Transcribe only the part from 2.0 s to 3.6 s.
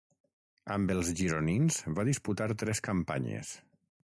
disputar tres campanyes.